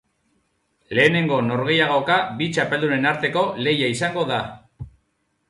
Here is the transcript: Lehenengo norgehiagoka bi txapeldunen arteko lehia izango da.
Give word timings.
Lehenengo 0.99 1.37
norgehiagoka 1.49 2.17
bi 2.41 2.49
txapeldunen 2.57 3.07
arteko 3.11 3.45
lehia 3.67 3.93
izango 3.99 4.27
da. 4.35 4.43